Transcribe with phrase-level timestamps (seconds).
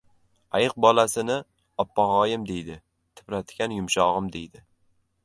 [0.59, 1.35] •Ayiq bolasini
[1.83, 2.79] oppog‘im deydi,
[3.21, 4.65] tipratikan yumshog‘im deydi.